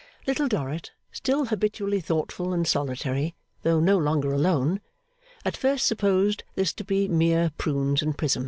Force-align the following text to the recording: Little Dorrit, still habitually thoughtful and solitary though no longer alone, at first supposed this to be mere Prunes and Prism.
Little 0.25 0.47
Dorrit, 0.47 0.93
still 1.11 1.45
habitually 1.45 1.99
thoughtful 2.01 2.53
and 2.53 2.67
solitary 2.67 3.35
though 3.61 3.79
no 3.79 3.99
longer 3.99 4.33
alone, 4.33 4.81
at 5.45 5.55
first 5.55 5.85
supposed 5.85 6.43
this 6.55 6.73
to 6.73 6.83
be 6.83 7.07
mere 7.07 7.51
Prunes 7.59 8.01
and 8.01 8.17
Prism. 8.17 8.39